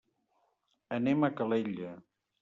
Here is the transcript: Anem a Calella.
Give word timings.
Anem 0.95 1.27
a 1.27 1.29
Calella. 1.41 1.91